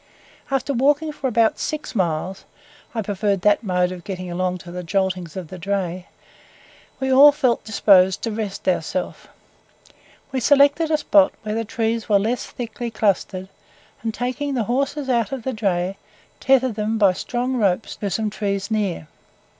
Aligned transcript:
After 0.49 0.73
walking 0.73 1.11
for 1.11 1.27
about 1.27 1.59
six 1.59 1.93
miles 1.93 2.43
I 2.95 3.03
preferred 3.03 3.41
that 3.41 3.61
mode 3.61 3.91
of 3.91 4.03
getting 4.03 4.31
along 4.31 4.57
to 4.65 4.71
the 4.71 4.83
joltings 4.83 5.37
of 5.37 5.49
the 5.49 5.59
dray 5.59 6.07
we 6.99 7.13
all 7.13 7.31
felt 7.31 7.63
disposed 7.63 8.23
to 8.23 8.31
rest 8.31 8.67
ourselves. 8.67 9.27
We 10.31 10.39
selected 10.39 10.89
a 10.89 10.97
spot 10.97 11.33
where 11.43 11.53
the 11.53 11.63
trees 11.65 12.09
were 12.09 12.17
less 12.17 12.47
thickly 12.47 12.89
clustered, 12.89 13.47
and 14.01 14.11
taking 14.11 14.55
the 14.55 14.63
horses 14.63 15.07
out 15.07 15.31
of 15.31 15.43
the 15.43 15.53
dray, 15.53 15.97
tethered 16.39 16.73
them 16.73 16.97
by 16.97 17.13
strong 17.13 17.57
ropes 17.57 17.95
to 17.97 18.09
some 18.09 18.31
trees 18.31 18.71
near. 18.71 19.07